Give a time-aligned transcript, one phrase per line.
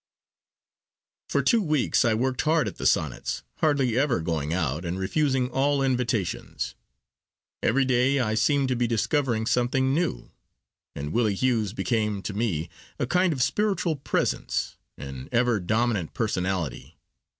[1.29, 5.51] For two weeks I worked hard at the Sonnets, hardly ever going out, and refusing
[5.51, 6.73] all invitations.
[7.61, 10.31] Every day I seemed to be discovering something new,
[10.95, 12.67] and Willie Hughes became to me
[12.97, 16.97] a kind of spiritual presence, an ever dominant personality.